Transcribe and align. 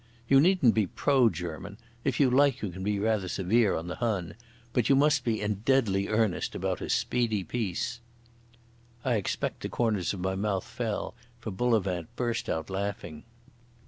You 0.27 0.39
needn't 0.41 0.73
be 0.73 0.87
pro 0.87 1.29
German—if 1.29 2.19
you 2.19 2.31
like 2.31 2.63
you 2.63 2.71
can 2.71 2.83
be 2.83 2.97
rather 2.97 3.27
severe 3.27 3.75
on 3.75 3.85
the 3.85 3.97
Hun. 3.97 4.33
But 4.73 4.89
you 4.89 4.95
must 4.95 5.23
be 5.23 5.39
in 5.41 5.61
deadly 5.63 6.07
earnest 6.07 6.55
about 6.55 6.81
a 6.81 6.89
speedy 6.89 7.43
peace." 7.43 7.99
I 9.05 9.13
expect 9.13 9.61
the 9.61 9.69
corners 9.69 10.11
of 10.11 10.19
my 10.19 10.33
mouth 10.33 10.65
fell, 10.65 11.13
for 11.39 11.51
Bullivant 11.51 12.07
burst 12.15 12.49
out 12.49 12.71
laughing. 12.71 13.25